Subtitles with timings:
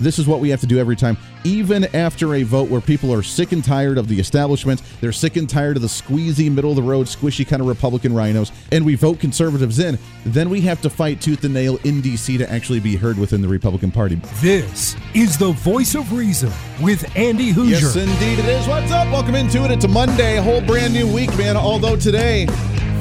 [0.00, 3.12] this is what we have to do every time, even after a vote where people
[3.12, 6.70] are sick and tired of the establishment, they're sick and tired of the squeezy, middle
[6.70, 10.60] of the road, squishy kind of Republican rhinos, and we vote conservatives in, then we
[10.60, 12.38] have to fight tooth and nail in D.C.
[12.38, 14.16] to actually be heard within the Republican Party.
[14.40, 17.70] This is the voice of reason with Andy Hooser.
[17.70, 18.66] Yes, indeed it is.
[18.66, 19.06] What's up?
[19.12, 19.70] Welcome into it.
[19.70, 21.56] It's a Monday, a whole brand new week, man.
[21.56, 22.46] Although today,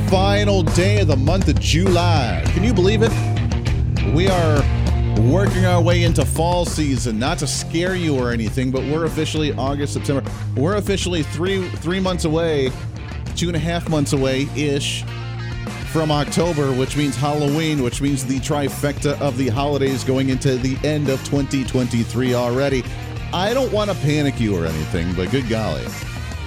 [0.10, 2.44] final day of the month of July.
[2.48, 3.12] Can you believe it?
[4.16, 4.64] We are
[5.18, 7.20] working our way into fall season.
[7.20, 10.30] Not to scare you or anything, but we're officially August, September.
[10.56, 12.72] We're officially three three months away,
[13.36, 15.04] two and a half months away ish
[15.92, 20.78] from October, which means Halloween, which means the trifecta of the holidays going into the
[20.88, 22.84] end of 2023 already.
[23.34, 25.86] I don't want to panic you or anything, but good golly.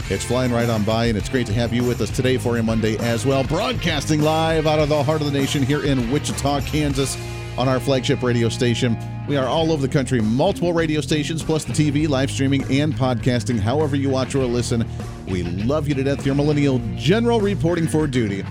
[0.09, 2.59] It's flying right on by, and it's great to have you with us today for
[2.59, 3.45] a Monday as well.
[3.45, 7.17] Broadcasting live out of the heart of the nation here in Wichita, Kansas
[7.61, 8.97] on our flagship radio station.
[9.29, 12.95] We are all over the country, multiple radio stations, plus the TV, live streaming, and
[12.95, 13.59] podcasting.
[13.59, 14.89] However, you watch or listen,
[15.29, 16.25] we love you to death.
[16.25, 18.47] Your millennial general reporting for duty,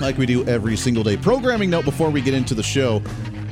[0.00, 1.16] like we do every single day.
[1.16, 3.02] Programming note before we get into the show.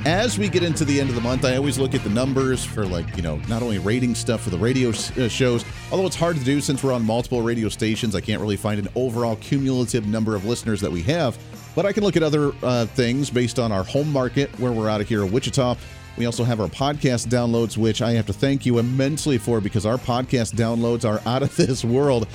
[0.06, 2.64] As we get into the end of the month, I always look at the numbers
[2.64, 6.14] for, like, you know, not only rating stuff for the radio uh, shows, although it's
[6.14, 8.14] hard to do since we're on multiple radio stations.
[8.14, 11.36] I can't really find an overall cumulative number of listeners that we have.
[11.74, 14.88] But I can look at other uh, things based on our home market where we're
[14.88, 15.76] out of here in Wichita.
[16.16, 19.84] We also have our podcast downloads, which I have to thank you immensely for because
[19.84, 22.28] our podcast downloads are out of this world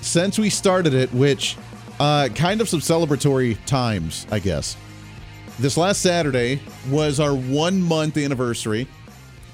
[0.00, 1.56] since we started it, which
[2.00, 4.76] uh, kind of some celebratory times, I guess.
[5.58, 8.86] This last Saturday was our one month anniversary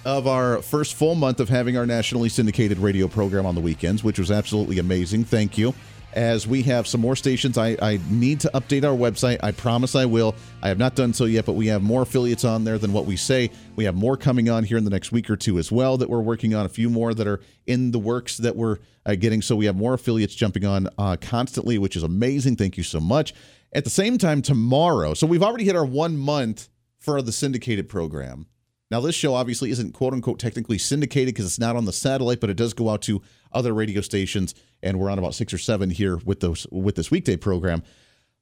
[0.04, 4.04] of our first full month of having our nationally syndicated radio program on the weekends,
[4.04, 5.24] which was absolutely amazing.
[5.24, 5.74] Thank you
[6.14, 7.58] as we have some more stations.
[7.58, 9.38] I, I need to update our website.
[9.42, 10.34] I promise I will.
[10.62, 13.04] I have not done so yet, but we have more affiliates on there than what
[13.04, 13.50] we say.
[13.76, 16.08] We have more coming on here in the next week or two as well that
[16.08, 16.64] we're working on.
[16.64, 19.42] A few more that are in the works that we're uh, getting.
[19.42, 22.56] So we have more affiliates jumping on uh, constantly, which is amazing.
[22.56, 23.34] Thank you so much.
[23.72, 26.68] At the same time, tomorrow, so we've already hit our one month
[27.00, 28.46] for the syndicated program.
[28.90, 32.40] Now, this show obviously isn't quote unquote technically syndicated because it's not on the satellite,
[32.40, 33.22] but it does go out to
[33.52, 37.10] other radio stations, and we're on about six or seven here with those with this
[37.10, 37.82] weekday program.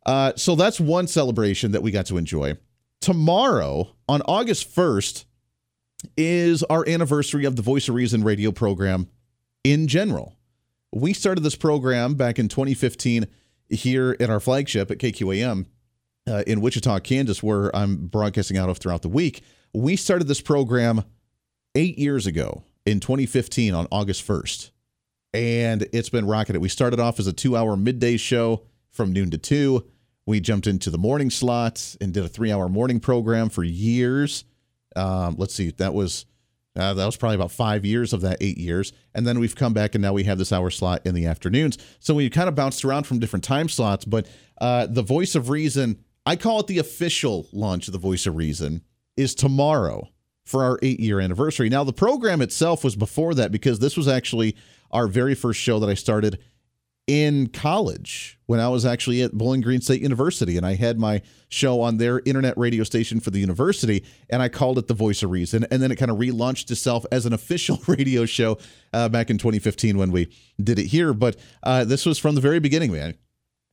[0.05, 2.57] Uh, so that's one celebration that we got to enjoy.
[3.01, 5.25] Tomorrow, on August 1st,
[6.17, 9.09] is our anniversary of the Voice of Reason radio program
[9.65, 10.37] in general.
[10.93, 13.27] We started this program back in 2015
[13.69, 15.67] here at our flagship at KQAM
[16.29, 19.43] uh, in Wichita, Kansas, where I'm broadcasting out of throughout the week.
[19.75, 21.05] We started this program
[21.75, 24.71] eight years ago in 2015 on August 1st
[25.35, 26.61] and it's been rocketed.
[26.61, 29.87] We started off as a two hour midday show from noon to two.
[30.27, 34.45] We jumped into the morning slots and did a three hour morning program for years.
[34.95, 36.27] Um, let's see, that was
[36.77, 38.93] uh, that was probably about five years of that eight years.
[39.15, 41.77] And then we've come back and now we have this hour slot in the afternoons.
[41.99, 44.27] So we kind of bounced around from different time slots, but
[44.61, 48.37] uh, the voice of reason, I call it the official launch of the voice of
[48.37, 48.83] reason,
[49.17, 50.09] is tomorrow
[50.45, 51.69] for our eight year anniversary.
[51.69, 54.57] Now, the program itself was before that because this was actually
[54.91, 56.39] our very first show that I started
[57.07, 60.57] in college when I was actually at Bowling Green State University.
[60.57, 64.49] And I had my show on their internet radio station for the university, and I
[64.49, 65.67] called it The Voice of Reason.
[65.71, 68.59] And then it kind of relaunched itself as an official radio show
[68.93, 71.13] uh, back in 2015 when we did it here.
[71.13, 73.17] But uh, this was from the very beginning, man.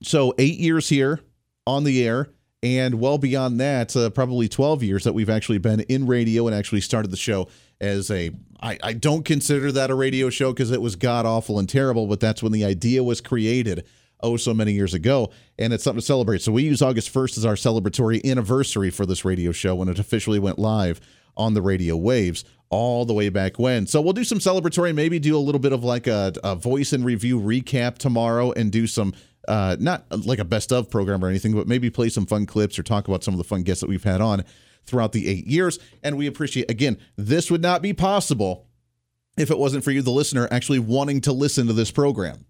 [0.01, 1.19] So, eight years here
[1.67, 2.29] on the air.
[2.61, 6.55] And well beyond that, uh, probably 12 years that we've actually been in radio and
[6.55, 7.47] actually started the show
[7.79, 8.31] as a
[8.61, 12.07] I, I don't consider that a radio show because it was god awful and terrible,
[12.07, 13.85] but that's when the idea was created
[14.21, 15.31] oh so many years ago.
[15.57, 16.41] And it's something to celebrate.
[16.41, 19.97] So we use august 1st as our celebratory anniversary for this radio show when it
[19.97, 20.99] officially went live
[21.37, 23.87] on the radio waves all the way back when.
[23.87, 26.91] So we'll do some celebratory maybe do a little bit of like a, a voice
[26.91, 29.13] and review recap tomorrow and do some
[29.49, 32.79] uh, not like a best of program or anything but maybe play some fun clips
[32.79, 34.45] or talk about some of the fun guests that we've had on
[34.85, 35.79] throughout the eight years.
[36.03, 38.67] And we appreciate, again, this would not be possible
[39.37, 42.45] if it wasn't for you, the listener, actually wanting to listen to this program.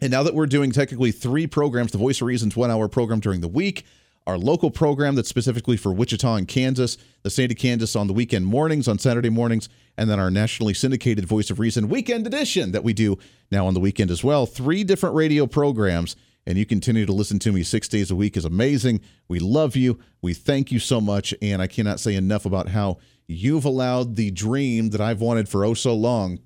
[0.00, 3.20] And now that we're doing technically three programs, the Voice of Reason's one hour program
[3.20, 3.84] during the week,
[4.26, 8.12] our local program that's specifically for Wichita and Kansas, the state of Kansas on the
[8.12, 12.72] weekend mornings, on Saturday mornings, and then our nationally syndicated Voice of Reason weekend edition
[12.72, 13.16] that we do
[13.50, 14.44] now on the weekend as well.
[14.44, 16.14] Three different radio programs
[16.48, 19.02] and you continue to listen to me six days a week is amazing.
[19.28, 19.98] We love you.
[20.22, 21.34] We thank you so much.
[21.42, 22.96] And I cannot say enough about how
[23.26, 26.38] you've allowed the dream that I've wanted for oh so long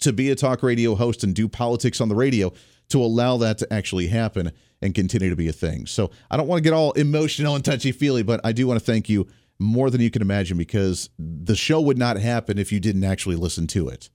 [0.00, 2.52] to be a talk radio host and do politics on the radio
[2.88, 4.50] to allow that to actually happen
[4.82, 5.86] and continue to be a thing.
[5.86, 8.80] So I don't want to get all emotional and touchy feely, but I do want
[8.80, 9.28] to thank you
[9.60, 13.36] more than you can imagine because the show would not happen if you didn't actually
[13.36, 14.10] listen to it.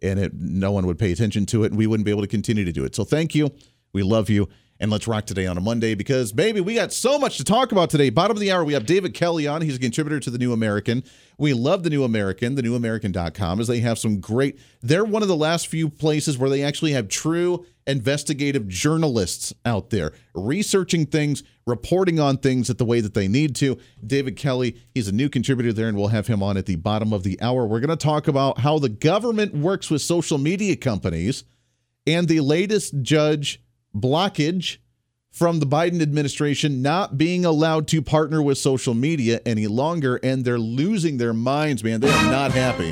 [0.00, 2.28] And it, no one would pay attention to it, and we wouldn't be able to
[2.28, 2.94] continue to do it.
[2.94, 3.50] So thank you.
[3.92, 4.48] We love you.
[4.78, 7.72] And let's rock today on a Monday because, baby, we got so much to talk
[7.72, 8.10] about today.
[8.10, 9.62] Bottom of the hour, we have David Kelly on.
[9.62, 11.02] He's a contributor to The New American.
[11.38, 15.36] We love The New American, thenewamerican.com, as they have some great, they're one of the
[15.36, 22.20] last few places where they actually have true investigative journalists out there researching things, reporting
[22.20, 23.78] on things at the way that they need to.
[24.06, 27.14] David Kelly, he's a new contributor there, and we'll have him on at the bottom
[27.14, 27.66] of the hour.
[27.66, 31.44] We're going to talk about how the government works with social media companies
[32.06, 33.62] and the latest judge
[34.00, 34.78] blockage
[35.30, 40.44] from the Biden administration not being allowed to partner with social media any longer, and
[40.44, 42.00] they're losing their minds, man.
[42.00, 42.88] They are not happy.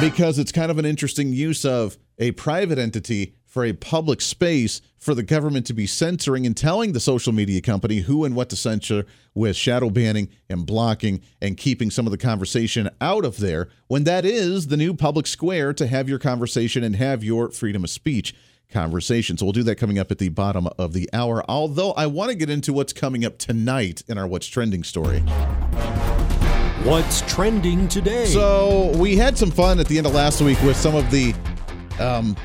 [0.00, 4.80] Because it's kind of an interesting use of a private entity for a public space
[4.98, 8.48] for the government to be censoring and telling the social media company who and what
[8.50, 9.04] to censor
[9.34, 14.04] with shadow banning and blocking and keeping some of the conversation out of there when
[14.04, 17.90] that is the new public square to have your conversation and have your freedom of
[17.90, 18.34] speech
[18.70, 19.38] conversation.
[19.38, 21.42] So we'll do that coming up at the bottom of the hour.
[21.48, 25.20] Although I want to get into what's coming up tonight in our What's Trending story.
[26.84, 28.26] What's trending today?
[28.26, 31.34] So we had some fun at the end of last week with some of the
[31.98, 32.36] um,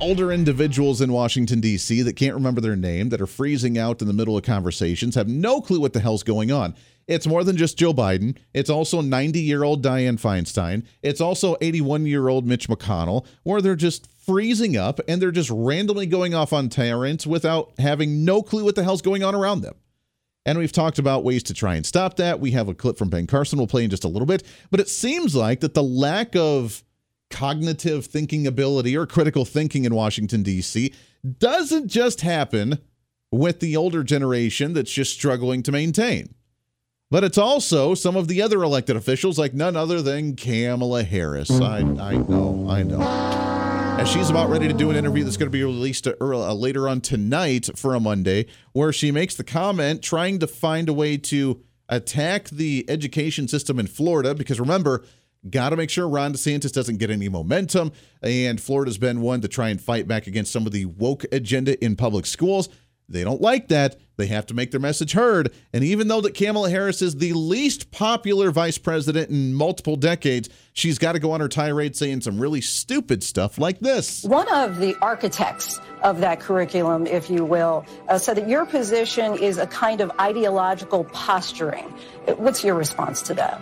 [0.00, 2.02] older individuals in Washington, D.C.
[2.02, 5.28] that can't remember their name, that are freezing out in the middle of conversations, have
[5.28, 6.74] no clue what the hell's going on.
[7.06, 8.36] It's more than just Joe Biden.
[8.54, 10.86] It's also 90 year old Dianne Feinstein.
[11.02, 15.50] It's also 81 year old Mitch McConnell, where they're just freezing up and they're just
[15.50, 19.62] randomly going off on tyrants without having no clue what the hell's going on around
[19.62, 19.74] them.
[20.46, 22.40] And we've talked about ways to try and stop that.
[22.40, 24.44] We have a clip from Ben Carson we'll play in just a little bit.
[24.70, 26.82] But it seems like that the lack of
[27.30, 30.92] cognitive thinking ability or critical thinking in Washington, D.C.
[31.38, 32.78] doesn't just happen
[33.30, 36.34] with the older generation that's just struggling to maintain.
[37.10, 41.50] But it's also some of the other elected officials, like none other than Kamala Harris.
[41.50, 43.00] I, I know, I know.
[43.98, 46.88] As she's about ready to do an interview that's going to be released uh, later
[46.88, 51.16] on tonight for a Monday, where she makes the comment trying to find a way
[51.16, 54.32] to attack the education system in Florida.
[54.32, 55.04] Because remember,
[55.48, 57.92] Got to make sure Ron DeSantis doesn't get any momentum.
[58.22, 61.82] And Florida's been one to try and fight back against some of the woke agenda
[61.82, 62.68] in public schools.
[63.08, 63.96] They don't like that.
[64.18, 65.52] They have to make their message heard.
[65.72, 70.48] And even though that Kamala Harris is the least popular vice president in multiple decades,
[70.74, 74.22] she's got to go on her tirade saying some really stupid stuff like this.
[74.22, 79.36] One of the architects of that curriculum, if you will, uh, said that your position
[79.38, 81.86] is a kind of ideological posturing.
[82.36, 83.60] What's your response to that?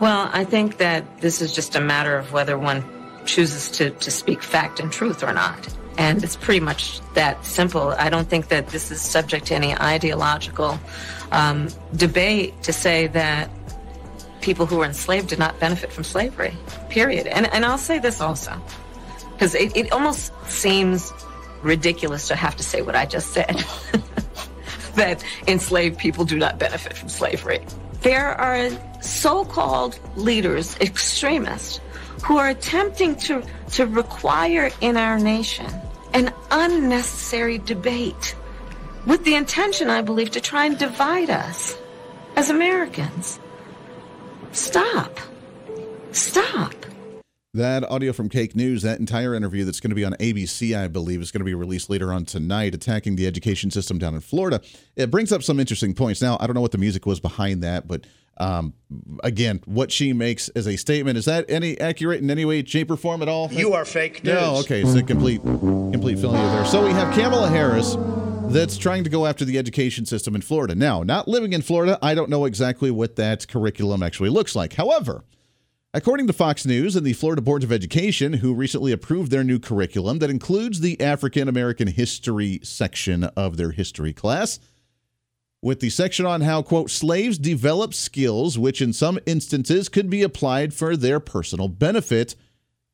[0.00, 2.84] Well, I think that this is just a matter of whether one
[3.26, 5.68] chooses to, to speak fact and truth or not.
[5.96, 7.90] And it's pretty much that simple.
[7.90, 10.78] I don't think that this is subject to any ideological
[11.30, 13.48] um, debate to say that
[14.40, 16.54] people who were enslaved did not benefit from slavery,
[16.90, 17.26] period.
[17.28, 18.60] And, and I'll say this also,
[19.32, 21.12] because it, it almost seems
[21.62, 23.64] ridiculous to have to say what I just said
[24.96, 27.64] that enslaved people do not benefit from slavery.
[28.04, 28.68] There are
[29.00, 31.80] so called leaders, extremists,
[32.22, 33.42] who are attempting to,
[33.72, 35.66] to require in our nation
[36.12, 38.36] an unnecessary debate
[39.06, 41.78] with the intention, I believe, to try and divide us
[42.36, 43.40] as Americans.
[44.52, 45.18] Stop.
[46.12, 46.74] Stop.
[47.54, 50.88] That audio from Cake News, that entire interview that's going to be on ABC, I
[50.88, 54.20] believe, is going to be released later on tonight, attacking the education system down in
[54.22, 54.60] Florida.
[54.96, 56.20] It brings up some interesting points.
[56.20, 58.08] Now, I don't know what the music was behind that, but
[58.38, 58.74] um,
[59.22, 62.90] again, what she makes as a statement is that any accurate in any way, shape,
[62.90, 63.52] or form at all?
[63.52, 64.34] You are fake news.
[64.34, 66.66] No, okay, it's a complete, complete failure there.
[66.66, 67.96] So we have Kamala Harris
[68.52, 70.74] that's trying to go after the education system in Florida.
[70.74, 74.72] Now, not living in Florida, I don't know exactly what that curriculum actually looks like.
[74.72, 75.22] However,
[75.96, 79.60] According to Fox News and the Florida Board of Education, who recently approved their new
[79.60, 84.58] curriculum that includes the African American history section of their history class,
[85.62, 90.24] with the section on how, quote, slaves develop skills which in some instances could be
[90.24, 92.34] applied for their personal benefit,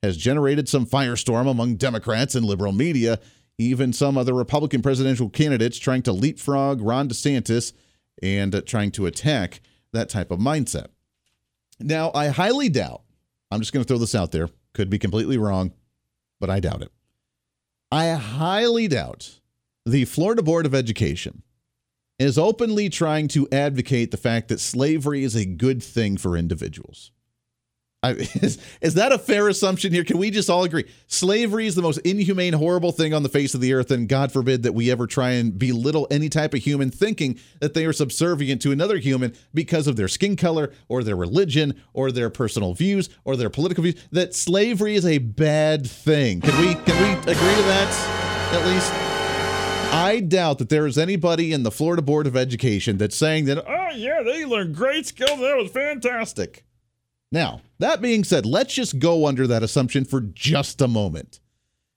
[0.02, 3.18] has generated some firestorm among Democrats and liberal media,
[3.56, 7.72] even some other Republican presidential candidates trying to leapfrog Ron DeSantis
[8.22, 9.62] and trying to attack
[9.94, 10.88] that type of mindset.
[11.80, 13.02] Now, I highly doubt,
[13.50, 15.72] I'm just going to throw this out there, could be completely wrong,
[16.38, 16.92] but I doubt it.
[17.90, 19.40] I highly doubt
[19.84, 21.42] the Florida Board of Education
[22.18, 27.12] is openly trying to advocate the fact that slavery is a good thing for individuals.
[28.02, 30.04] I, is, is that a fair assumption here?
[30.04, 30.84] Can we just all agree?
[31.06, 34.32] Slavery is the most inhumane, horrible thing on the face of the earth, and God
[34.32, 37.92] forbid that we ever try and belittle any type of human thinking that they are
[37.92, 42.74] subservient to another human because of their skin color or their religion or their personal
[42.74, 44.02] views or their political views.
[44.10, 46.40] That slavery is a bad thing.
[46.40, 48.92] Can we can we agree to that at least?
[49.92, 53.58] I doubt that there is anybody in the Florida Board of Education that's saying that,
[53.66, 55.40] oh, yeah, they learned great skills.
[55.40, 56.64] That was fantastic.
[57.32, 61.40] Now, that being said, let's just go under that assumption for just a moment.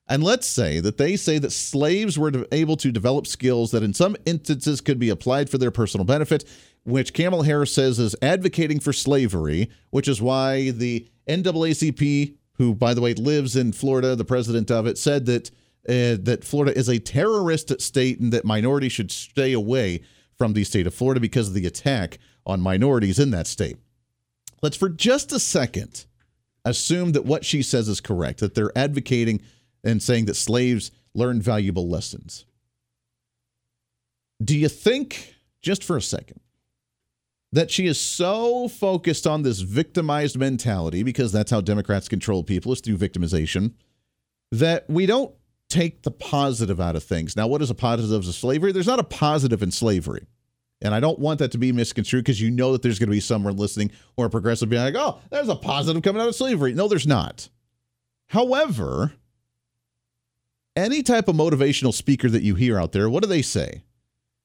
[0.07, 3.93] And let's say that they say that slaves were able to develop skills that in
[3.93, 6.43] some instances could be applied for their personal benefit,
[6.83, 12.93] which Kamala Harris says is advocating for slavery, which is why the NAACP, who, by
[12.93, 15.51] the way, lives in Florida, the president of it, said that.
[15.85, 19.99] Uh, that Florida is a terrorist state and that minorities should stay away
[20.37, 23.75] from the state of Florida because of the attack on minorities in that state.
[24.63, 26.05] Let's for just a second
[26.65, 29.41] assume that what she says is correct, that they're advocating
[29.83, 32.45] and saying that slaves learned valuable lessons.
[34.41, 36.39] Do you think, just for a second,
[37.51, 42.71] that she is so focused on this victimized mentality, because that's how Democrats control people,
[42.71, 43.73] is through victimization,
[44.51, 45.35] that we don't
[45.69, 47.35] take the positive out of things?
[47.35, 48.71] Now, what is a positive of slavery?
[48.71, 50.25] There's not a positive in slavery.
[50.83, 53.15] And I don't want that to be misconstrued because you know that there's going to
[53.15, 56.35] be someone listening or a progressive being like, oh, there's a positive coming out of
[56.35, 56.73] slavery.
[56.73, 57.47] No, there's not.
[58.27, 59.13] However,
[60.75, 63.83] any type of motivational speaker that you hear out there, what do they say?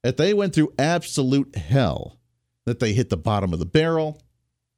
[0.03, 2.19] That they went through absolute hell,
[2.65, 4.21] that they hit the bottom of the barrel,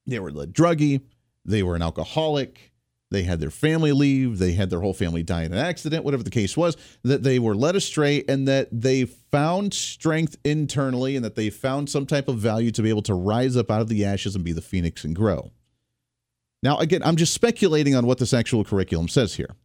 [0.08, 1.02] they were a druggie,
[1.46, 2.71] they were an alcoholic,
[3.12, 6.24] they had their family leave, they had their whole family die in an accident, whatever
[6.24, 11.24] the case was, that they were led astray and that they found strength internally and
[11.24, 13.90] that they found some type of value to be able to rise up out of
[13.90, 15.52] the ashes and be the phoenix and grow.
[16.64, 19.56] Now, again, I'm just speculating on what this actual curriculum says here.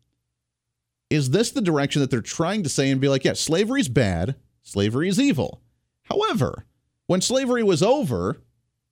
[1.08, 3.88] Is this the direction that they're trying to say and be like, yeah, slavery is
[3.88, 4.34] bad,
[4.64, 5.62] slavery is evil?
[6.02, 6.66] However,
[7.06, 8.38] when slavery was over,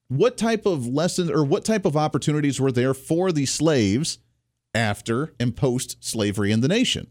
[0.07, 4.19] what type of lessons or what type of opportunities were there for the slaves
[4.75, 7.11] after and post slavery in the nation.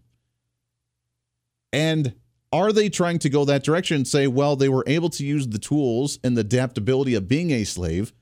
[1.71, 2.15] And
[2.51, 5.47] are they trying to go that direction and say, well, they were able to use
[5.47, 8.13] the tools and the adaptability of being a slave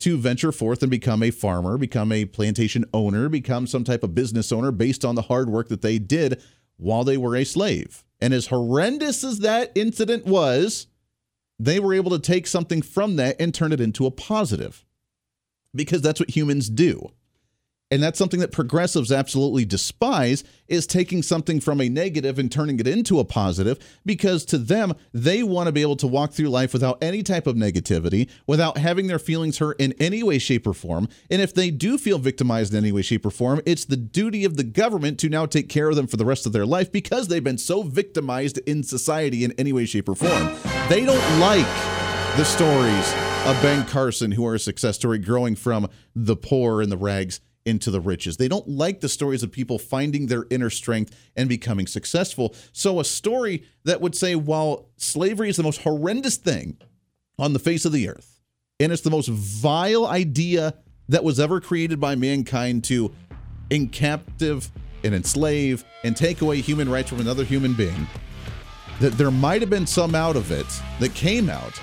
[0.00, 4.14] to venture forth and become a farmer, become a plantation owner, become some type of
[4.14, 6.42] business owner based on the hard work that they did
[6.76, 8.04] while they were a slave?
[8.20, 10.86] And as horrendous as that incident was,
[11.58, 14.84] they were able to take something from that and turn it into a positive
[15.74, 17.12] because that's what humans do
[17.90, 22.78] and that's something that progressives absolutely despise is taking something from a negative and turning
[22.78, 26.48] it into a positive because to them they want to be able to walk through
[26.48, 30.66] life without any type of negativity without having their feelings hurt in any way shape
[30.66, 31.08] or form.
[31.30, 34.44] And if they do feel victimized in any way shape or form it's the duty
[34.44, 36.92] of the government to now take care of them for the rest of their life
[36.92, 40.54] because they've been so victimized in society in any way shape or form.
[40.88, 41.66] They don't like
[42.36, 43.12] the stories
[43.46, 47.40] of Ben Carson who are a success story growing from the poor and the rags
[47.64, 48.36] into the riches.
[48.36, 52.54] They don't like the stories of people finding their inner strength and becoming successful.
[52.72, 56.78] So, a story that would say, while slavery is the most horrendous thing
[57.38, 58.40] on the face of the earth,
[58.78, 60.74] and it's the most vile idea
[61.08, 63.12] that was ever created by mankind to
[63.70, 64.70] encaptive
[65.04, 68.06] and enslave and take away human rights from another human being,
[69.00, 70.66] that there might have been some out of it
[70.98, 71.78] that came out.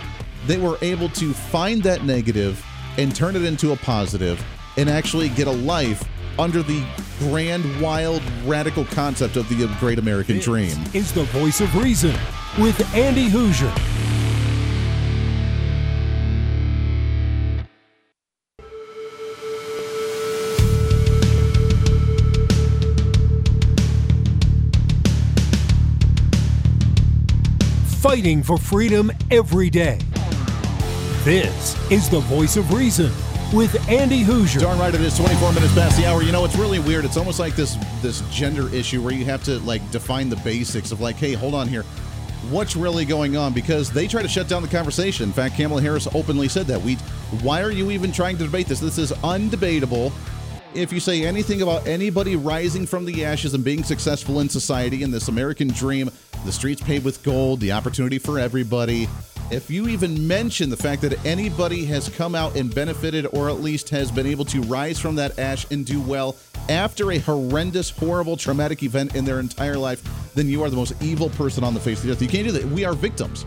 [0.46, 2.64] They were able to find that negative
[2.98, 4.44] and turn it into a positive
[4.78, 6.08] and actually get a life
[6.40, 6.86] under the
[7.20, 10.78] grand, wild, radical concept of the great American this dream.
[10.94, 12.16] Is the voice of reason
[12.60, 13.76] with Andy Hooser.
[28.00, 30.00] Fighting for freedom every day.
[31.24, 33.12] This is the voice of reason
[33.54, 34.60] with Andy Hooser.
[34.60, 36.22] Darn right it is 24 minutes past the hour.
[36.22, 37.06] You know, it's really weird.
[37.06, 40.92] It's almost like this this gender issue where you have to like define the basics
[40.92, 41.84] of like, hey, hold on here.
[42.50, 43.54] What's really going on?
[43.54, 45.24] Because they try to shut down the conversation.
[45.26, 46.82] In fact, Kamala Harris openly said that.
[46.82, 46.96] We
[47.42, 48.80] why are you even trying to debate this?
[48.80, 50.12] This is undebatable.
[50.74, 55.04] If you say anything about anybody rising from the ashes and being successful in society
[55.04, 56.12] in this American dream,
[56.46, 59.08] the streets paved with gold, the opportunity for everybody,
[59.50, 63.62] if you even mention the fact that anybody has come out and benefited or at
[63.62, 66.36] least has been able to rise from that ash and do well
[66.70, 71.02] after a horrendous, horrible, traumatic event in their entire life, then you are the most
[71.02, 72.22] evil person on the face of the earth.
[72.22, 72.66] You can't do that.
[72.66, 73.46] We are victims.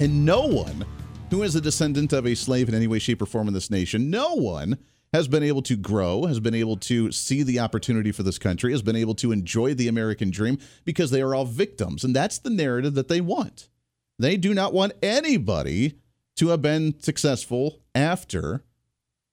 [0.00, 0.84] And no one
[1.30, 3.70] who is a descendant of a slave in any way, shape, or form in this
[3.70, 4.78] nation, no one
[5.12, 8.72] has been able to grow, has been able to see the opportunity for this country,
[8.72, 12.02] has been able to enjoy the American dream because they are all victims.
[12.02, 13.68] And that's the narrative that they want.
[14.20, 15.98] They do not want anybody
[16.36, 18.62] to have been successful after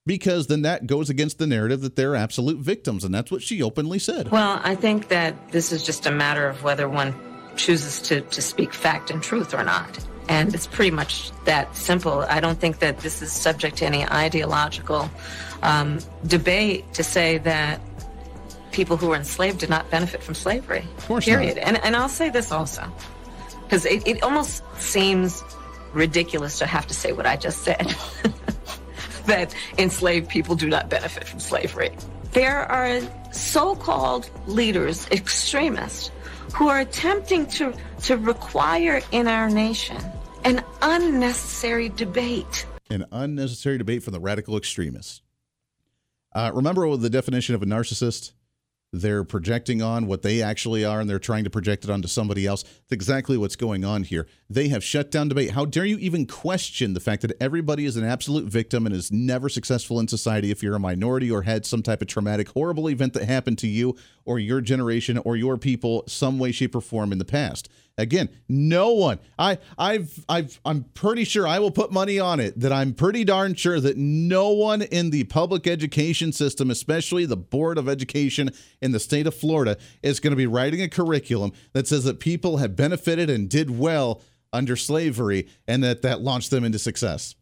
[0.05, 3.03] because then that goes against the narrative that they're absolute victims.
[3.03, 4.31] And that's what she openly said.
[4.31, 7.13] Well, I think that this is just a matter of whether one
[7.57, 9.99] chooses to, to speak fact and truth or not.
[10.29, 12.21] And it's pretty much that simple.
[12.21, 15.09] I don't think that this is subject to any ideological
[15.63, 17.81] um, debate to say that
[18.71, 20.85] people who were enslaved did not benefit from slavery.
[20.97, 21.57] Of course period.
[21.57, 21.65] not.
[21.65, 22.83] And, and I'll say this also,
[23.67, 25.43] because it, it almost seems
[25.93, 27.93] ridiculous to have to say what I just said
[29.25, 31.91] that enslaved people do not benefit from slavery.
[32.31, 33.01] There are
[33.33, 36.11] so called leaders, extremists,
[36.53, 39.97] who are attempting to, to require in our nation
[40.45, 42.65] an unnecessary debate.
[42.89, 45.21] An unnecessary debate from the radical extremists.
[46.33, 48.31] Uh, remember the definition of a narcissist?
[48.93, 52.47] They're projecting on what they actually are and they're trying to project it onto somebody
[52.47, 52.63] else.
[52.63, 54.27] That's exactly what's going on here.
[54.49, 55.51] They have shut down debate.
[55.51, 59.11] How dare you even question the fact that everybody is an absolute victim and is
[59.11, 62.89] never successful in society if you're a minority or had some type of traumatic, horrible
[62.89, 66.81] event that happened to you or your generation or your people some way, shape, or
[66.81, 67.69] form in the past?
[67.99, 69.17] Again, no one.
[69.39, 73.23] I I've I've I'm pretty sure I will put money on it that I'm pretty
[73.23, 78.51] darn sure that no one in the public education system, especially the Board of Education
[78.81, 82.19] in the state of Florida, is going to be writing a curriculum that says that
[82.19, 84.21] people have benefited and did well
[84.53, 87.33] under slavery and that that launched them into success.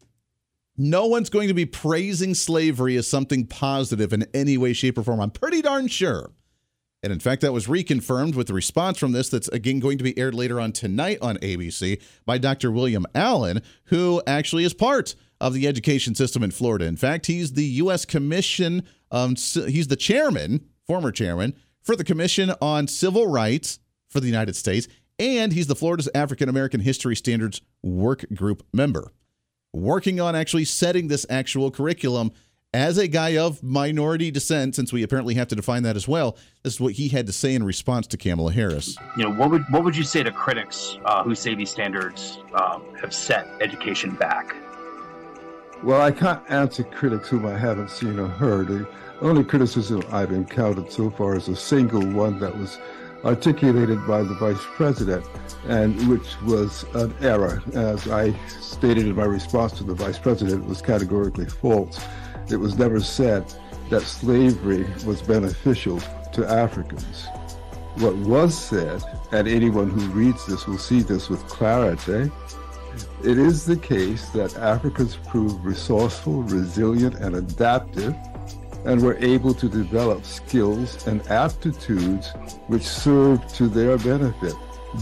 [0.78, 5.02] No one's going to be praising slavery as something positive in any way, shape, or
[5.02, 5.20] form.
[5.20, 6.30] I'm pretty darn sure.
[7.06, 10.02] And in fact, that was reconfirmed with the response from this that's again going to
[10.02, 12.72] be aired later on tonight on ABC by Dr.
[12.72, 16.84] William Allen, who actually is part of the education system in Florida.
[16.84, 18.04] In fact, he's the U.S.
[18.04, 18.82] Commission,
[19.12, 24.56] um, he's the chairman, former chairman, for the Commission on Civil Rights for the United
[24.56, 24.88] States,
[25.20, 29.12] and he's the Florida's African American History Standards Work Group member,
[29.72, 32.32] working on actually setting this actual curriculum
[32.76, 36.36] as a guy of minority descent, since we apparently have to define that as well,
[36.62, 38.96] this is what he had to say in response to Kamala Harris.
[39.16, 42.38] You know, what would what would you say to critics uh, who say these standards
[42.54, 44.54] um, have set education back?
[45.82, 48.68] Well, I can't answer critics whom I haven't seen or heard.
[48.68, 48.86] The
[49.22, 52.78] only criticism I've encountered so far is a single one that was
[53.24, 55.24] articulated by the vice president,
[55.66, 57.62] and which was an error.
[57.74, 61.98] As I stated in my response to the vice president, it was categorically false.
[62.48, 63.44] It was never said
[63.90, 66.00] that slavery was beneficial
[66.32, 67.26] to Africans.
[67.96, 72.30] What was said, and anyone who reads this will see this with clarity,
[73.24, 78.14] it is the case that Africans proved resourceful, resilient, and adaptive,
[78.84, 82.30] and were able to develop skills and aptitudes
[82.68, 84.54] which served to their benefit,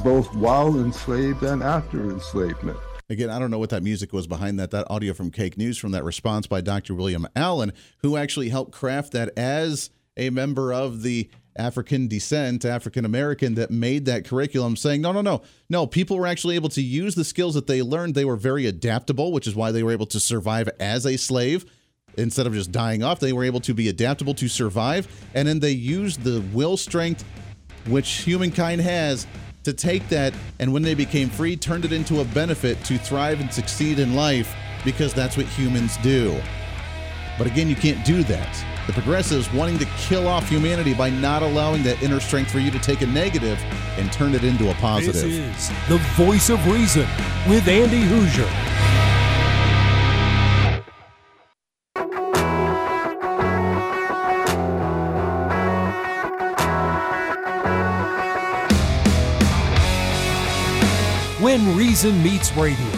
[0.02, 2.78] both while enslaved and after enslavement.
[3.14, 4.72] Again, I don't know what that music was behind that.
[4.72, 6.96] That audio from Cake News from that response by Dr.
[6.96, 13.04] William Allen, who actually helped craft that as a member of the African descent, African
[13.04, 16.82] American, that made that curriculum, saying, no, no, no, no, people were actually able to
[16.82, 18.16] use the skills that they learned.
[18.16, 21.64] They were very adaptable, which is why they were able to survive as a slave.
[22.16, 25.06] Instead of just dying off, they were able to be adaptable to survive.
[25.34, 27.24] And then they used the will strength
[27.86, 29.28] which humankind has
[29.64, 33.40] to take that and when they became free, turned it into a benefit to thrive
[33.40, 36.40] and succeed in life because that's what humans do.
[37.36, 38.64] But again, you can't do that.
[38.86, 42.70] The progressives wanting to kill off humanity by not allowing that inner strength for you
[42.70, 43.58] to take a negative
[43.96, 45.14] and turn it into a positive.
[45.14, 47.08] This is the voice of reason
[47.48, 48.93] with Andy Hooser.
[61.72, 62.90] Reason Meets Radio.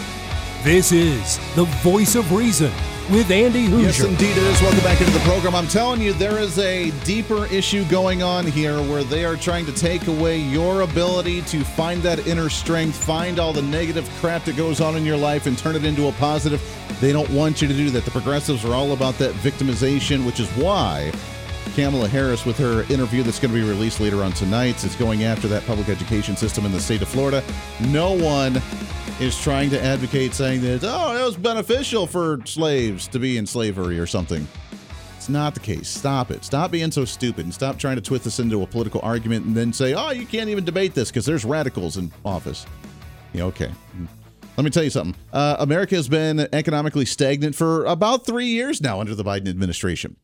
[0.63, 2.73] This is the voice of reason
[3.11, 3.83] with Andy Hooser.
[3.83, 4.61] Yes, indeed it is.
[4.61, 5.55] Welcome back into the program.
[5.55, 9.65] I'm telling you, there is a deeper issue going on here where they are trying
[9.67, 14.45] to take away your ability to find that inner strength, find all the negative crap
[14.45, 16.61] that goes on in your life, and turn it into a positive.
[17.01, 18.05] They don't want you to do that.
[18.05, 21.13] The progressives are all about that victimization, which is why
[21.75, 25.25] Kamala Harris, with her interview that's going to be released later on tonight, is going
[25.25, 27.43] after that public education system in the state of Florida.
[27.89, 28.61] No one
[29.21, 33.47] is trying to advocate saying that, oh, it was beneficial for slaves to be in
[33.47, 34.47] slavery or something.
[35.17, 35.89] It's not the case.
[35.89, 36.45] Stop it.
[36.45, 39.57] Stop being so stupid and stop trying to twist this into a political argument and
[39.57, 42.65] then say, oh, you can't even debate this because there's radicals in office.
[43.33, 43.71] Yeah, okay.
[44.57, 45.15] Let me tell you something.
[45.33, 50.17] Uh, America has been economically stagnant for about three years now under the Biden administration.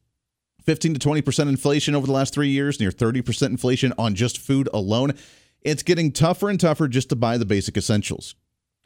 [0.65, 4.69] 15 to 20% inflation over the last three years, near 30% inflation on just food
[4.73, 5.13] alone.
[5.63, 8.35] It's getting tougher and tougher just to buy the basic essentials.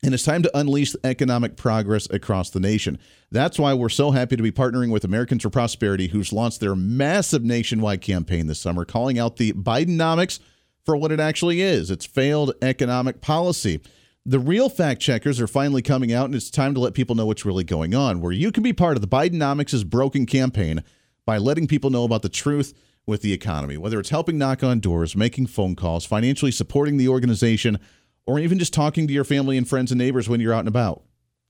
[0.03, 2.99] And it's time to unleash economic progress across the nation.
[3.31, 6.77] That's why we're so happy to be partnering with Americans for Prosperity, who's launched their
[6.77, 10.39] massive nationwide campaign this summer, calling out the Bidenomics
[10.85, 13.81] for what it actually is it's failed economic policy.
[14.25, 17.27] The real fact checkers are finally coming out, and it's time to let people know
[17.27, 18.21] what's really going on.
[18.21, 20.83] Where you can be part of the Bidenomics Broken campaign
[21.27, 22.73] by letting people know about the truth
[23.05, 27.09] with the economy, whether it's helping knock on doors, making phone calls, financially supporting the
[27.09, 27.79] organization
[28.27, 30.69] or even just talking to your family and friends and neighbors when you're out and
[30.69, 31.03] about.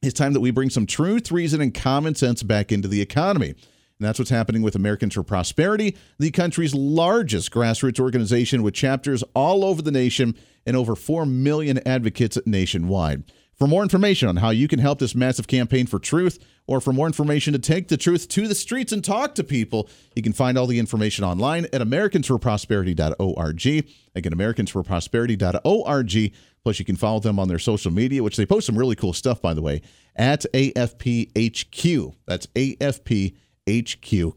[0.03, 3.51] It's time that we bring some truth, reason, and common sense back into the economy.
[3.51, 9.25] And that's what's happening with Americans for Prosperity, the country's largest grassroots organization with chapters
[9.35, 10.37] all over the nation
[10.67, 13.25] and over 4 million advocates nationwide.
[13.57, 16.93] For more information on how you can help this massive campaign for truth, or for
[16.93, 20.35] more information to take the truth to the streets and talk to people, you can
[20.35, 23.67] find all the information online at americansforprosperity.org.
[24.15, 26.33] Again, americansforprosperity.org.
[26.63, 29.15] Plus, you can follow them on their social media, which they post some really cool
[29.15, 29.81] stuff, by the way,
[30.17, 32.15] at AFPHQ.
[32.27, 34.33] That's AFPHQ.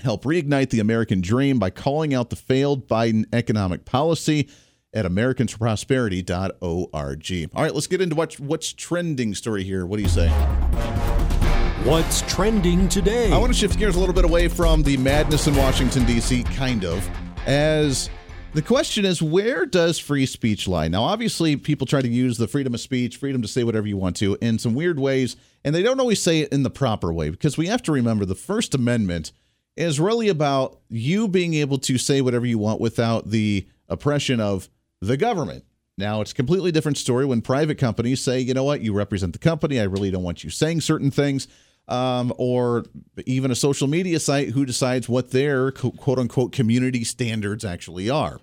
[0.00, 4.48] Help reignite the American dream by calling out the failed Biden economic policy
[4.92, 7.50] at americansprosperity.org.
[7.54, 9.86] All right, let's get into what, what's trending story here.
[9.86, 10.28] What do you say?
[11.84, 13.32] What's trending today?
[13.32, 16.42] I want to shift gears a little bit away from the madness in Washington, D.C.,
[16.44, 17.08] kind of,
[17.46, 18.10] as
[18.52, 20.88] the question is where does free speech lie?
[20.88, 23.96] Now, obviously, people try to use the freedom of speech, freedom to say whatever you
[23.96, 27.12] want to, in some weird ways, and they don't always say it in the proper
[27.12, 29.32] way because we have to remember the First Amendment
[29.76, 34.68] is really about you being able to say whatever you want without the oppression of
[35.00, 35.64] the government.
[35.98, 39.32] Now, it's a completely different story when private companies say, you know what, you represent
[39.32, 39.78] the company.
[39.78, 41.46] I really don't want you saying certain things.
[41.88, 42.84] Um, or
[43.26, 48.40] even a social media site who decides what their quote unquote community standards actually are.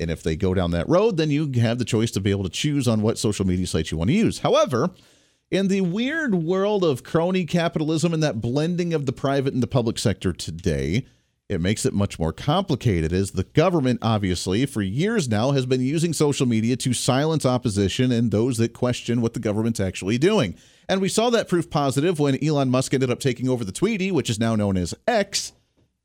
[0.00, 2.44] And if they go down that road, then you have the choice to be able
[2.44, 4.40] to choose on what social media sites you want to use.
[4.40, 4.90] However,
[5.50, 9.68] in the weird world of crony capitalism and that blending of the private and the
[9.68, 11.06] public sector today,
[11.48, 15.80] it makes it much more complicated as the government, obviously, for years now has been
[15.80, 20.54] using social media to silence opposition and those that question what the government's actually doing.
[20.90, 24.10] And we saw that proof positive when Elon Musk ended up taking over the Tweety,
[24.10, 25.52] which is now known as X,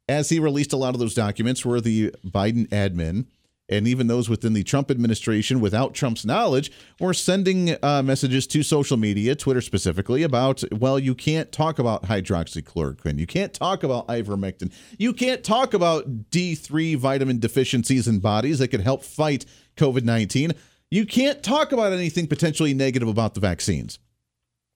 [0.07, 3.25] as he released a lot of those documents where the Biden admin
[3.73, 8.61] and even those within the Trump administration without Trump's knowledge were sending uh, messages to
[8.61, 13.17] social media, Twitter specifically, about, well, you can't talk about hydroxychloroquine.
[13.17, 14.71] You can't talk about ivermectin.
[14.97, 20.53] You can't talk about D3 vitamin deficiencies in bodies that could help fight COVID 19.
[20.91, 23.97] You can't talk about anything potentially negative about the vaccines.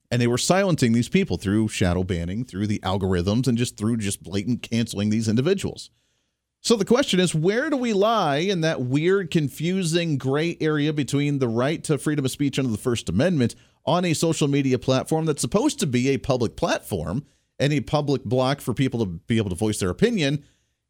[0.09, 3.97] And they were silencing these people through shadow banning, through the algorithms, and just through
[3.97, 5.91] just blatant canceling these individuals.
[6.67, 11.39] So the question is, where do we lie in that weird, confusing gray area between
[11.39, 15.23] the right to freedom of speech under the First Amendment on a social media platform
[15.23, 17.23] that's supposed to be a public platform
[17.57, 20.43] and a public block for people to be able to voice their opinion,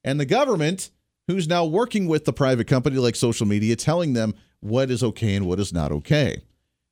[0.03, 0.89] and the government
[1.27, 5.35] who's now working with the private company like social media, telling them what is okay
[5.35, 6.41] and what is not okay?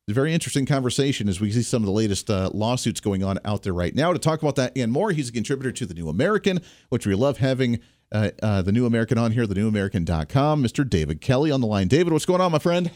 [0.07, 3.23] It's a very interesting conversation as we see some of the latest uh, lawsuits going
[3.23, 4.13] on out there right now.
[4.13, 7.15] To talk about that and more, he's a contributor to The New American, which we
[7.15, 7.79] love having
[8.11, 10.63] uh, uh, the New American on here, thenewamerican.com.
[10.63, 10.87] Mr.
[10.87, 11.87] David Kelly on the line.
[11.87, 12.91] David, what's going on, my friend?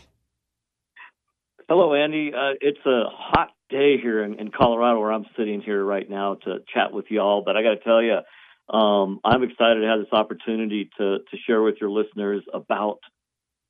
[1.67, 2.31] Hello, Andy.
[2.33, 6.35] Uh, it's a hot day here in, in, Colorado where I'm sitting here right now
[6.45, 7.43] to chat with y'all.
[7.45, 8.17] But I got to tell you,
[8.75, 12.99] um, I'm excited to have this opportunity to, to share with your listeners about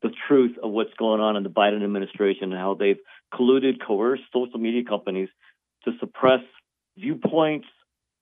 [0.02, 3.00] the truth of what's going on in the Biden administration and how they've
[3.34, 5.30] colluded, coerced social media companies
[5.84, 6.42] to suppress
[6.98, 7.68] viewpoints,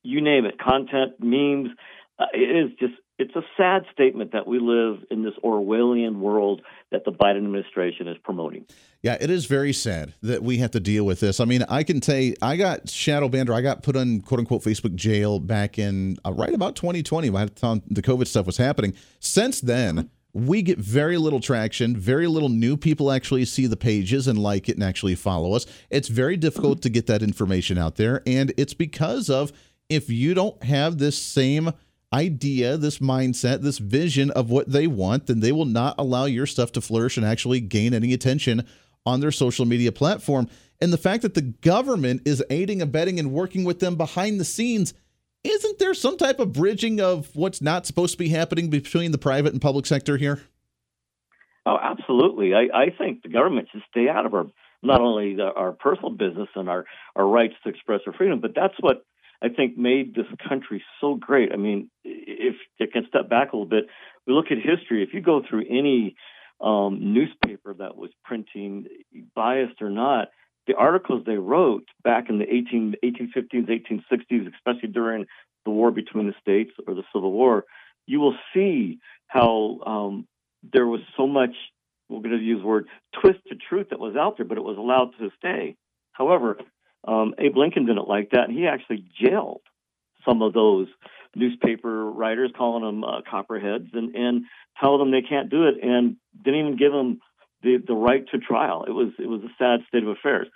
[0.04, 1.70] you name it, content, memes.
[2.18, 6.62] Uh, it is just it's a sad statement that we live in this Orwellian world
[6.92, 8.66] that the Biden administration is promoting.
[9.02, 11.40] Yeah, it is very sad that we have to deal with this.
[11.40, 14.40] I mean, I can you, I got shadow banned or I got put on quote
[14.40, 18.58] unquote Facebook jail back in uh, right about 2020 by the the COVID stuff was
[18.58, 18.94] happening.
[19.20, 21.98] Since then, we get very little traction.
[21.98, 25.66] Very little new people actually see the pages and like it and actually follow us.
[25.90, 28.22] It's very difficult to get that information out there.
[28.28, 29.52] And it's because of
[29.90, 31.72] if you don't have this same
[32.14, 36.46] idea, this mindset, this vision of what they want, then they will not allow your
[36.46, 38.66] stuff to flourish and actually gain any attention
[39.06, 40.48] on their social media platform.
[40.80, 44.46] And the fact that the government is aiding, abetting, and working with them behind the
[44.46, 44.94] scenes,
[45.44, 49.18] isn't there some type of bridging of what's not supposed to be happening between the
[49.18, 50.42] private and public sector here?
[51.66, 52.54] Oh, absolutely.
[52.54, 54.46] I, I think the government should stay out of our
[54.84, 58.52] not only the, our personal business and our, our rights to express our freedom, but
[58.56, 59.06] that's what
[59.42, 61.52] I think made this country so great.
[61.52, 63.86] I mean, if you can step back a little bit,
[64.26, 65.04] we look at history.
[65.04, 66.16] If you go through any
[66.60, 68.88] um, newspaper that was printing,
[69.36, 70.30] biased or not,
[70.66, 75.26] the articles they wrote back in the 18, 1850s, 1860s, especially during
[75.66, 77.64] the war between the states or the Civil War,
[78.06, 80.28] you will see how um,
[80.74, 81.52] there was so much,
[82.10, 82.88] we're going to use the word,
[83.22, 85.76] twisted truth that was out there, but it was allowed to stay.
[86.14, 86.58] However,
[87.06, 89.62] um, Abe Lincoln didn't like that, he actually jailed
[90.28, 90.88] some of those
[91.36, 94.46] newspaper writers, calling them uh, copperheads, and, and
[94.82, 97.20] telling them they can't do it, and didn't even give them
[97.64, 98.86] the, the right to trial.
[98.88, 100.48] It was it was a sad state of affairs.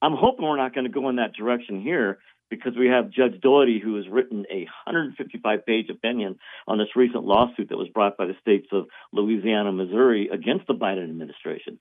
[0.00, 2.18] I'm hoping we're not going to go in that direction here
[2.50, 7.24] because we have Judge Doughty, who has written a 155 page opinion on this recent
[7.24, 11.78] lawsuit that was brought by the states of Louisiana Missouri against the Biden administration.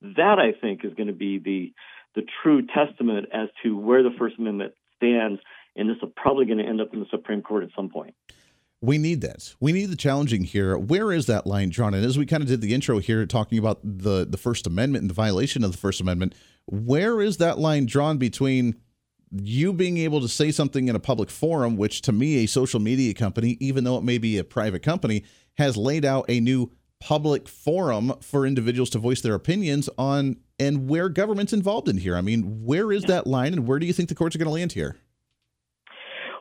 [0.00, 1.72] That, I think, is going to be the,
[2.14, 5.40] the true testament as to where the First Amendment stands,
[5.76, 8.14] and this is probably going to end up in the Supreme Court at some point.
[8.80, 9.54] We need that.
[9.60, 10.76] We need the challenging here.
[10.76, 11.94] Where is that line drawn?
[11.94, 15.02] And as we kind of did the intro here, talking about the, the First Amendment
[15.02, 16.34] and the violation of the First Amendment,
[16.66, 18.76] where is that line drawn between
[19.32, 22.78] you being able to say something in a public forum, which to me, a social
[22.78, 25.24] media company, even though it may be a private company,
[25.54, 30.88] has laid out a new public forum for individuals to voice their opinions on, and
[30.88, 32.16] where government's involved in here.
[32.16, 34.48] I mean, where is that line, and where do you think the courts are going
[34.48, 34.96] to land here?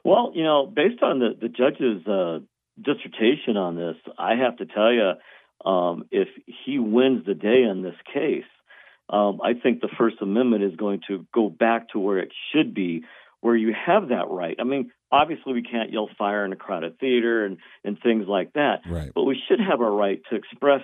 [0.03, 2.39] Well, you know, based on the the judge's uh,
[2.81, 5.13] dissertation on this, I have to tell you,
[5.69, 6.27] um, if
[6.65, 8.43] he wins the day in this case,
[9.09, 12.73] um, I think the First Amendment is going to go back to where it should
[12.73, 13.03] be,
[13.43, 14.56] where you have that right.
[14.58, 18.53] I mean, obviously, we can't yell fire in a crowded theater and, and things like
[18.53, 19.12] that, right.
[19.13, 20.79] but we should have a right to express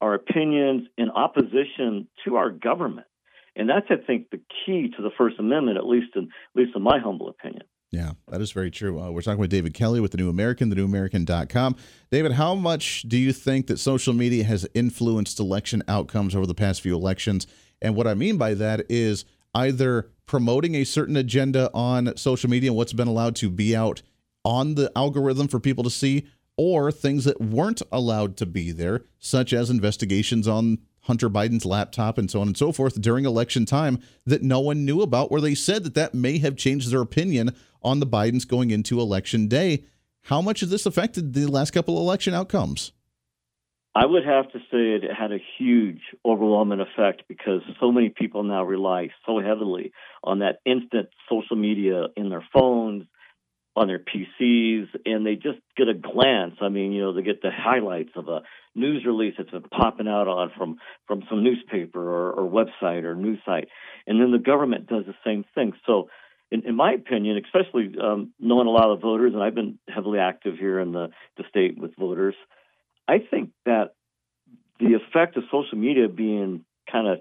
[0.00, 3.06] our opinions in opposition to our government.
[3.54, 6.72] And that's, I think, the key to the First Amendment, at least in, at least
[6.74, 7.62] in my humble opinion.
[7.92, 9.00] Yeah, that is very true.
[9.00, 11.76] Uh, we're talking with David Kelly with the New American, thenewamerican.com.
[12.10, 16.56] David, how much do you think that social media has influenced election outcomes over the
[16.56, 17.46] past few elections?
[17.80, 22.70] And what I mean by that is either promoting a certain agenda on social media
[22.70, 24.02] and what's been allowed to be out
[24.44, 29.04] on the algorithm for people to see, or things that weren't allowed to be there,
[29.18, 33.66] such as investigations on Hunter Biden's laptop and so on and so forth during election
[33.66, 37.00] time that no one knew about, where they said that that may have changed their
[37.00, 39.84] opinion on the Bidens going into election day.
[40.22, 42.92] How much has this affected the last couple election outcomes?
[43.94, 48.42] I would have to say it had a huge overwhelming effect because so many people
[48.42, 49.92] now rely so heavily
[50.24, 53.04] on that instant social media in their phones,
[53.76, 56.56] on their PCs, and they just get a glance.
[56.60, 58.42] I mean, you know, they get the highlights of a
[58.74, 63.14] news release that's been popping out on from from some newspaper or, or website or
[63.14, 63.68] news site,
[64.08, 65.72] and then the government does the same thing.
[65.86, 66.08] So
[66.50, 70.18] in, in my opinion, especially um, knowing a lot of voters, and I've been heavily
[70.18, 72.34] active here in the, the state with voters,
[73.08, 73.94] I think that
[74.80, 77.18] the effect of social media being kind of,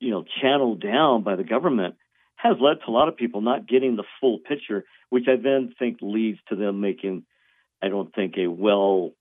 [0.00, 1.96] you know, channeled down by the government
[2.36, 5.74] has led to a lot of people not getting the full picture, which I then
[5.78, 7.24] think leads to them making,
[7.82, 9.12] I don't think, a well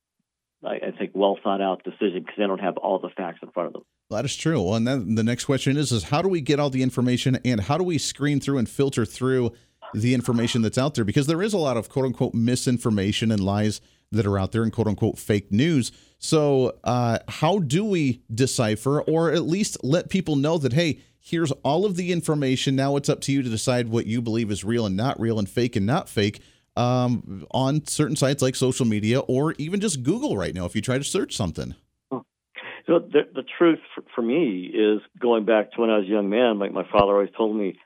[0.66, 3.68] I, think well thought out decision because they don't have all the facts in front
[3.68, 3.84] of them.
[4.10, 4.62] That is true.
[4.62, 7.40] Well, and then the next question is: is how do we get all the information,
[7.46, 9.52] and how do we screen through and filter through
[9.94, 11.06] the information that's out there?
[11.06, 14.64] Because there is a lot of quote unquote misinformation and lies that are out there,
[14.64, 15.92] and quote unquote fake news.
[16.20, 21.52] So, uh, how do we decipher, or at least let people know that hey, here's
[21.64, 22.76] all of the information.
[22.76, 25.40] Now it's up to you to decide what you believe is real and not real,
[25.40, 26.42] and fake and not fake
[26.78, 30.82] um, on certain sites like social media or even just Google right now if you
[30.82, 31.76] try to search something?
[32.12, 36.10] So the, the truth for, for me is going back to when I was a
[36.10, 37.78] young man, like my father always told me,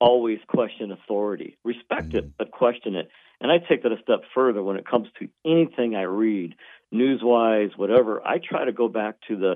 [0.00, 1.56] always question authority.
[1.64, 2.18] Respect mm-hmm.
[2.18, 3.10] it, but question it.
[3.40, 6.54] And I take that a step further when it comes to anything I read,
[6.92, 8.26] news wise, whatever.
[8.26, 9.54] I try to go back to the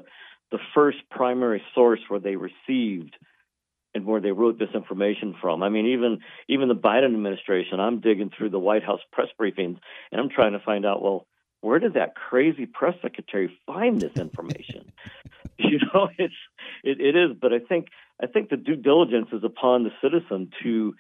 [0.50, 3.16] the first primary source where they received
[3.94, 5.62] and where they wrote this information from.
[5.62, 9.78] I mean, even even the Biden administration, I'm digging through the White House press briefings
[10.12, 11.26] and I'm trying to find out, well,
[11.60, 14.92] where did that crazy press secretary find this information?
[15.58, 16.34] you know, it's
[16.82, 17.88] it, it is, but I think
[18.22, 20.94] I think the due diligence is upon the citizen to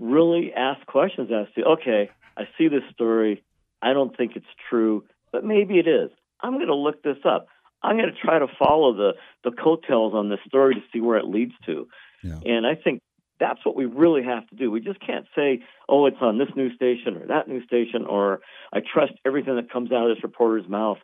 [0.00, 3.44] really ask questions as to, okay, I see this story,
[3.82, 6.10] I don't think it's true, but maybe it is.
[6.40, 7.46] I'm going to look this up.
[7.82, 9.12] I'm going to try to follow the
[9.44, 11.86] the coattails on this story to see where it leads to.
[12.22, 12.40] Yeah.
[12.44, 13.00] And I think
[13.38, 14.70] that's what we really have to do.
[14.70, 18.40] We just can't say, oh, it's on this news station or that news station, or
[18.72, 20.98] I trust everything that comes out of this reporter's mouth.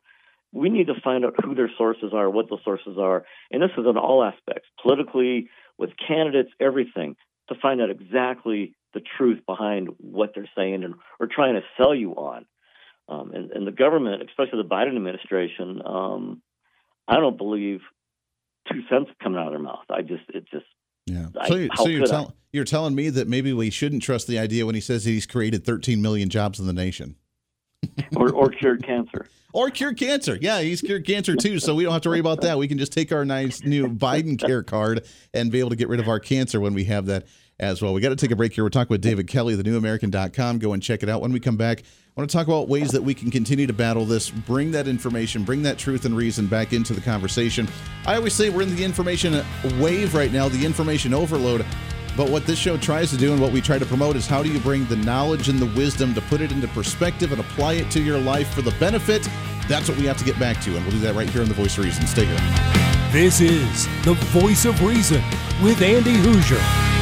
[0.53, 3.71] we need to find out who their sources are, what the sources are, and this
[3.77, 7.17] is in all aspects, politically, with candidates, everything,
[7.49, 11.95] to find out exactly the truth behind what they're saying and or trying to sell
[11.95, 12.47] you on.
[13.09, 16.43] Um, and, and, the government, especially the Biden administration, um,
[17.07, 17.81] I don't believe
[18.73, 19.85] two cents coming out of their mouth.
[19.89, 20.65] I just, it just.
[21.07, 21.29] Yeah.
[21.47, 24.75] So, so you're, tell, you're telling me that maybe we shouldn't trust the idea when
[24.75, 27.15] he says he's created 13 million jobs in the nation,
[28.17, 30.39] or, or cured cancer, or cured cancer.
[30.41, 32.59] Yeah, he's cured cancer too, so we don't have to worry about that.
[32.59, 35.89] We can just take our nice new Biden Care card and be able to get
[35.89, 37.27] rid of our cancer when we have that
[37.59, 37.95] as well.
[37.95, 38.65] We got to take a break here.
[38.65, 40.59] We're talking with David Kelly, the newamerican.com.
[40.59, 41.23] Go and check it out.
[41.23, 43.73] When we come back, I want to talk about ways that we can continue to
[43.73, 47.69] battle this, bring that information, bring that truth and reason back into the conversation.
[48.07, 49.45] I always say we're in the information
[49.79, 51.65] wave right now, the information overload.
[52.17, 54.43] But what this show tries to do and what we try to promote is how
[54.43, 57.75] do you bring the knowledge and the wisdom to put it into perspective and apply
[57.75, 59.29] it to your life for the benefit?
[59.69, 60.77] That's what we have to get back to.
[60.77, 62.07] And we'll do that right here on The Voice of Reason.
[62.07, 63.13] Stay here.
[63.13, 65.23] This is The Voice of Reason
[65.63, 66.96] with Andy Hooser.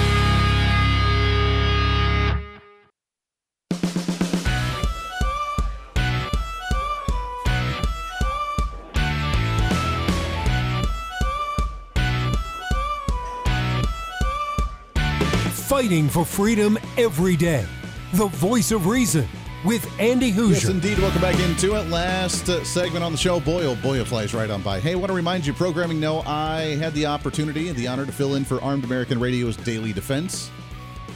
[15.65, 17.67] Fighting for freedom every day.
[18.13, 19.27] The voice of reason
[19.65, 20.51] with Andy Hooser.
[20.51, 20.99] Yes, indeed.
[20.99, 21.89] Welcome back into it.
[21.89, 23.41] Last uh, segment on the show.
[23.41, 24.79] Boy, oh boy, it flies right on by.
[24.79, 28.05] Hey, I want to remind you, programming no, I had the opportunity and the honor
[28.05, 30.51] to fill in for Armed American Radio's Daily Defense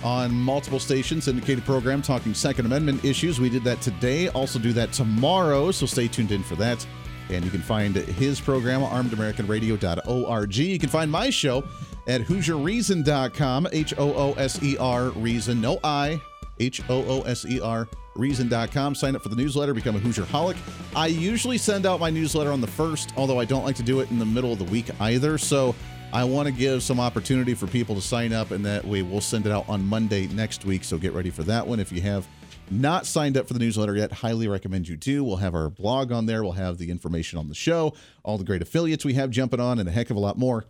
[0.03, 3.39] on multiple stations, syndicated program talking Second Amendment issues.
[3.39, 4.29] We did that today.
[4.29, 6.87] Also do that tomorrow, so stay tuned in for that.
[7.31, 10.57] And you can find his program, armedamericanradio.org.
[10.57, 11.65] You can find my show
[12.07, 16.21] at HooserReason.com, H O O S E R Reason, no I,
[16.59, 18.95] H O O S E R Reason.com.
[18.95, 20.57] Sign up for the newsletter, become a Hooser Holic.
[20.97, 24.01] I usually send out my newsletter on the first, although I don't like to do
[24.01, 25.39] it in the middle of the week either.
[25.39, 25.75] So
[26.13, 29.21] I want to give some opportunity for people to sign up, and that way we'll
[29.21, 30.83] send it out on Monday next week.
[30.83, 31.79] So get ready for that one.
[31.79, 32.27] If you have
[32.71, 35.25] not signed up for the newsletter yet, highly recommend you do.
[35.25, 36.43] We'll have our blog on there.
[36.43, 39.79] We'll have the information on the show, all the great affiliates we have jumping on,
[39.79, 40.65] and a heck of a lot more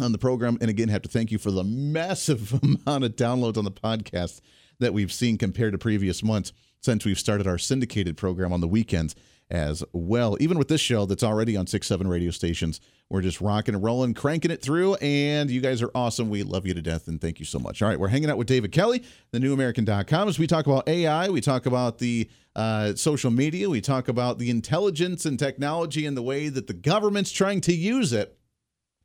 [0.00, 0.58] on the program.
[0.60, 4.40] And again, have to thank you for the massive amount of downloads on the podcast
[4.78, 8.68] that we've seen compared to previous months since we've started our syndicated program on the
[8.68, 9.14] weekends
[9.50, 10.36] as well.
[10.40, 13.84] Even with this show that's already on six, seven radio stations, we're just rocking and
[13.84, 14.94] rolling, cranking it through.
[14.96, 16.28] And you guys are awesome.
[16.28, 17.06] We love you to death.
[17.06, 17.80] And thank you so much.
[17.80, 17.98] All right.
[17.98, 21.28] We're hanging out with David Kelly, the newamerican.com, as we talk about AI.
[21.28, 23.70] We talk about the uh, social media.
[23.70, 27.74] We talk about the intelligence and technology and the way that the government's trying to
[27.74, 28.36] use it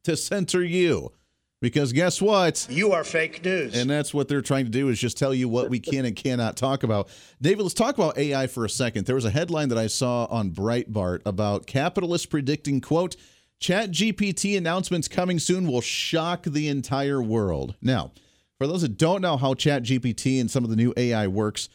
[0.04, 1.12] to censor you.
[1.62, 2.66] Because guess what?
[2.72, 3.78] You are fake news.
[3.78, 6.16] And that's what they're trying to do is just tell you what we can and
[6.16, 7.08] cannot talk about.
[7.40, 9.06] David, let's talk about AI for a second.
[9.06, 13.16] There was a headline that I saw on Breitbart about capitalists predicting, quote,
[13.60, 17.76] Chat GPT announcements coming soon will shock the entire world.
[17.80, 18.12] Now,
[18.58, 21.70] for those that don't know how Chat GPT and some of the new AI works,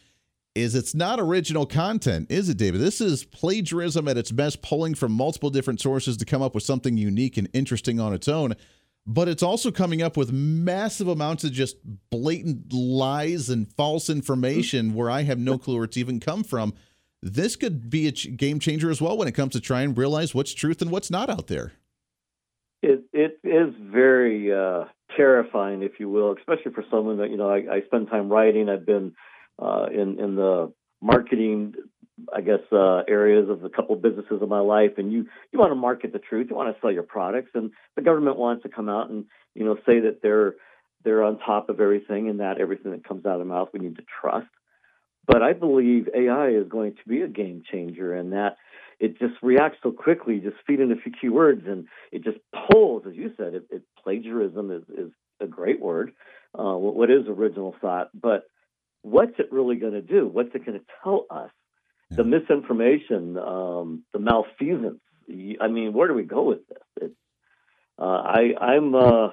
[0.57, 2.81] is it's not original content, is it, David?
[2.81, 6.65] This is plagiarism at its best, pulling from multiple different sources to come up with
[6.65, 8.55] something unique and interesting on its own
[9.07, 11.77] but it's also coming up with massive amounts of just
[12.11, 16.75] blatant lies and false information where I have no clue where it's even come from.
[17.23, 20.35] This could be a game changer as well when it comes to trying to realize
[20.35, 21.73] what's truth and what's not out there.
[22.83, 24.85] It it is very uh,
[25.17, 27.49] terrifying, if you will, especially for someone that you know.
[27.49, 28.69] I, I spend time writing.
[28.69, 29.15] I've been
[29.61, 31.75] uh, in in the marketing
[32.35, 35.71] I guess uh, areas of a couple businesses of my life, and you you want
[35.71, 38.69] to market the truth, you want to sell your products, and the government wants to
[38.69, 40.55] come out and you know say that they're
[41.05, 43.81] they're on top of everything, and that everything that comes out of their mouth we
[43.81, 44.49] need to trust.
[45.27, 48.57] But I believe AI is going to be a game changer, and that
[48.99, 50.41] it just reacts so quickly.
[50.41, 52.39] Just feed in a few keywords, and it just
[52.71, 53.55] pulls, as you said.
[53.55, 56.13] It, it plagiarism is is a great word.
[56.59, 58.45] Uh, what is original thought, but
[59.03, 60.27] what's it really going to do?
[60.27, 61.51] What's it going to tell us?
[62.11, 65.01] The misinformation, um, the malfeasance.
[65.61, 66.79] I mean, where do we go with this?
[67.01, 67.15] It's,
[67.99, 69.29] uh, I, I'm uh,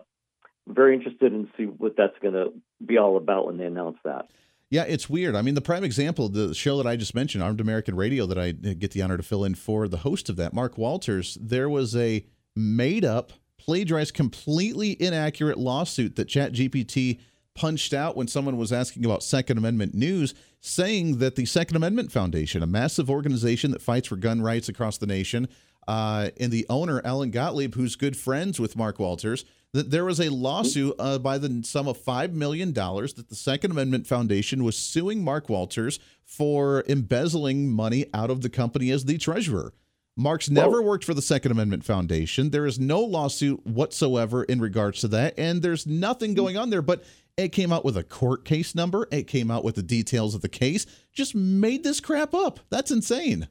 [0.67, 4.27] very interested in see what that's going to be all about when they announce that.
[4.69, 5.35] Yeah, it's weird.
[5.35, 8.39] I mean, the prime example, the show that I just mentioned, Armed American Radio, that
[8.39, 11.69] I get the honor to fill in for the host of that, Mark Walters, there
[11.69, 12.25] was a
[12.55, 17.19] made up, plagiarized, completely inaccurate lawsuit that ChatGPT
[17.55, 22.11] punched out when someone was asking about Second Amendment news, saying that the Second Amendment
[22.11, 25.47] Foundation, a massive organization that fights for gun rights across the nation,
[25.87, 30.19] uh, and the owner, Alan Gottlieb, who's good friends with Mark Walters, that there was
[30.19, 34.77] a lawsuit uh, by the sum of $5 million that the Second Amendment Foundation was
[34.77, 39.73] suing Mark Walters for embezzling money out of the company as the treasurer.
[40.15, 42.51] Mark's never worked for the Second Amendment Foundation.
[42.51, 46.83] There is no lawsuit whatsoever in regards to that, and there's nothing going on there.
[46.83, 47.03] But
[47.37, 49.07] it came out with a court case number.
[49.11, 50.85] It came out with the details of the case.
[51.11, 52.59] Just made this crap up.
[52.69, 53.47] That's insane.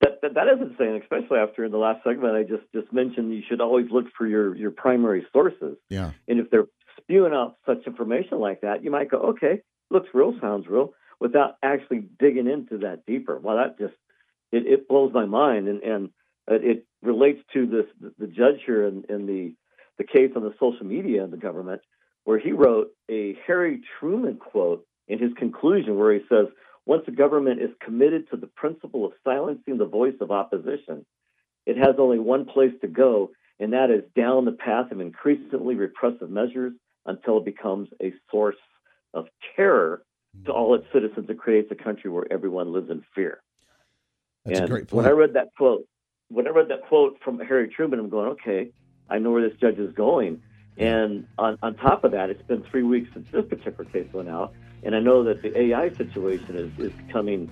[0.00, 3.32] That, that, that is insane, especially after in the last segment I just just mentioned
[3.32, 5.76] you should always look for your your primary sources.
[5.88, 6.12] Yeah.
[6.28, 6.66] And if they're
[7.00, 11.56] spewing out such information like that, you might go, okay, looks real, sounds real, without
[11.62, 13.38] actually digging into that deeper.
[13.38, 13.94] Well, that just
[14.50, 16.08] it, it blows my mind, and and
[16.50, 19.54] uh, it relates to this the judge here in, in the
[19.98, 21.80] the case on the social media and the government,
[22.24, 26.46] where he wrote a Harry Truman quote in his conclusion, where he says,
[26.86, 31.04] "Once the government is committed to the principle of silencing the voice of opposition,
[31.66, 35.74] it has only one place to go, and that is down the path of increasingly
[35.74, 36.72] repressive measures
[37.06, 38.56] until it becomes a source
[39.12, 40.02] of terror
[40.46, 43.40] to all its citizens and creates a country where everyone lives in fear."
[44.44, 45.04] That's and a great point.
[45.04, 45.86] When I read that quote,
[46.28, 48.72] when I read that quote from Harry Truman, I'm going, okay,
[49.08, 50.42] I know where this judge is going.
[50.76, 54.28] And on, on top of that, it's been three weeks since this particular case went
[54.28, 54.52] out,
[54.82, 57.50] and I know that the AI situation is, is becoming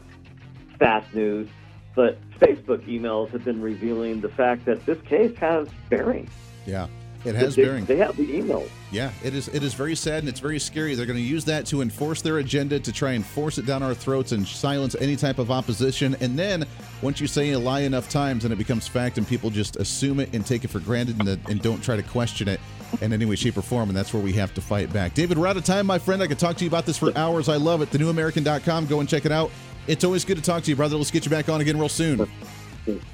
[0.78, 1.48] fast news.
[1.94, 6.28] But Facebook emails have been revealing the fact that this case has bearing.
[6.66, 6.86] Yeah.
[7.24, 7.84] It has they, bearing.
[7.84, 8.66] They have the email.
[8.90, 9.48] Yeah, it is.
[9.48, 10.94] It is very sad and it's very scary.
[10.94, 13.82] They're going to use that to enforce their agenda to try and force it down
[13.82, 16.16] our throats and silence any type of opposition.
[16.20, 16.66] And then
[17.00, 20.20] once you say a lie enough times, and it becomes fact, and people just assume
[20.20, 22.60] it and take it for granted and, and don't try to question it
[23.00, 23.88] in any way, shape, or form.
[23.88, 25.14] And that's where we have to fight back.
[25.14, 26.22] David, we're out of time, my friend.
[26.22, 27.48] I could talk to you about this for hours.
[27.48, 27.90] I love it.
[27.90, 28.86] TheNewAmerican.com.
[28.86, 29.50] Go and check it out.
[29.86, 30.96] It's always good to talk to you, brother.
[30.96, 32.28] Let's get you back on again real soon.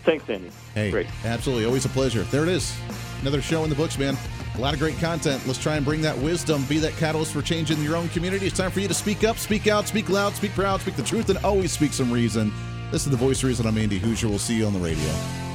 [0.05, 0.51] Thanks, Andy.
[0.75, 1.07] Hey, Great.
[1.25, 1.67] absolutely.
[1.67, 2.23] Always a pleasure.
[2.25, 2.75] There it is.
[3.21, 4.17] Another show in the books, man.
[4.57, 5.47] A lot of great content.
[5.47, 8.47] Let's try and bring that wisdom, be that catalyst for change in your own community.
[8.47, 11.03] It's time for you to speak up, speak out, speak loud, speak proud, speak the
[11.03, 12.53] truth, and always speak some reason.
[12.91, 13.67] This is the voice reason.
[13.67, 14.29] I'm Andy Hooser.
[14.29, 15.48] We'll see you on the radio.